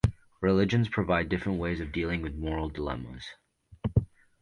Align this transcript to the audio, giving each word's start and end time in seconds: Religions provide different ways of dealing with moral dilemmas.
Religions 0.41 0.89
provide 0.89 1.29
different 1.29 1.59
ways 1.59 1.79
of 1.79 1.91
dealing 1.91 2.23
with 2.23 2.33
moral 2.33 2.69
dilemmas. 2.69 3.23